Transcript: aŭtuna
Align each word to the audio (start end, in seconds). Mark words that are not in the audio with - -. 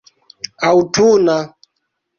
aŭtuna 0.69 1.39